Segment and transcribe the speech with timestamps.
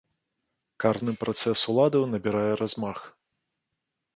[0.83, 2.99] Карны працэс уладаў набірае размах.